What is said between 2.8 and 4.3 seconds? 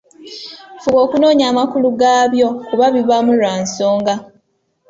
bibaamu lwa nsonga.